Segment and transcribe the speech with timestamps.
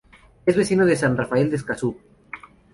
[0.47, 1.95] Es vecino de San Rafael de Escazú.